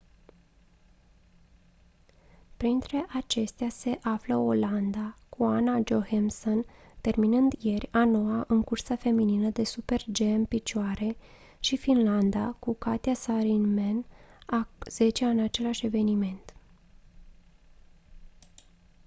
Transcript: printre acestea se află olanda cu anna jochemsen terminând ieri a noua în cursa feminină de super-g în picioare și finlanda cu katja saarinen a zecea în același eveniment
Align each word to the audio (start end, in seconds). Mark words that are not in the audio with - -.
printre 2.57 3.05
acestea 3.13 3.69
se 3.69 3.99
află 4.03 4.35
olanda 4.37 5.17
cu 5.29 5.43
anna 5.43 5.79
jochemsen 5.85 6.65
terminând 7.01 7.51
ieri 7.53 7.91
a 7.91 8.05
noua 8.05 8.45
în 8.47 8.61
cursa 8.63 8.95
feminină 8.95 9.49
de 9.49 9.63
super-g 9.63 10.19
în 10.19 10.45
picioare 10.45 11.17
și 11.59 11.77
finlanda 11.77 12.55
cu 12.59 12.73
katja 12.73 13.13
saarinen 13.13 14.05
a 14.45 14.67
zecea 14.87 15.29
în 15.29 15.39
același 15.39 15.85
eveniment 15.85 16.55